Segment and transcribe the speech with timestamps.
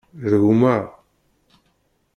[0.19, 0.75] D gma.